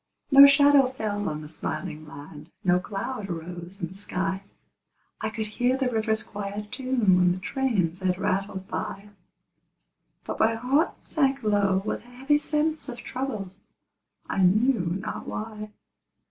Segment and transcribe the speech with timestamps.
[0.31, 4.41] No shadow fell on the smiling land, No cloud arose in the sky;
[5.21, 9.09] I could hear the river's quiet tune When the trains had rattled by;
[10.23, 13.51] But my heart sank low with a heavy sense Of trouble,
[14.27, 15.69] I knew not why.